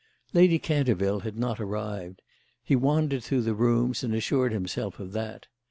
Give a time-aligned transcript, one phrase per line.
[0.33, 2.23] Lady Canterville had not arrived;
[2.63, 5.45] he wandered through the rooms and assured himself of that.